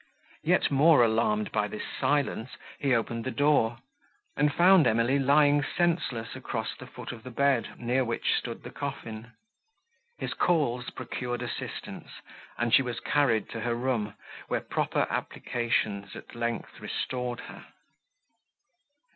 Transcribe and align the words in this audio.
Yet 0.41 0.71
more 0.71 1.03
alarmed 1.03 1.51
by 1.51 1.67
this 1.67 1.83
silence, 1.99 2.49
he 2.79 2.91
opened 2.95 3.23
the 3.23 3.29
door, 3.29 3.77
and 4.35 4.51
found 4.51 4.87
Emily 4.87 5.19
lying 5.19 5.63
senseless 5.63 6.35
across 6.35 6.75
the 6.75 6.87
foot 6.87 7.11
of 7.11 7.21
the 7.21 7.29
bed, 7.29 7.77
near 7.79 8.03
which 8.03 8.33
stood 8.33 8.63
the 8.63 8.71
coffin. 8.71 9.33
His 10.17 10.33
calls 10.33 10.89
procured 10.89 11.43
assistance, 11.43 12.09
and 12.57 12.73
she 12.73 12.81
was 12.81 12.99
carried 12.99 13.47
to 13.49 13.59
her 13.59 13.75
room, 13.75 14.15
where 14.47 14.61
proper 14.61 15.05
applications, 15.07 16.15
at 16.15 16.33
length, 16.33 16.79
restored 16.79 17.41
her. 17.41 17.67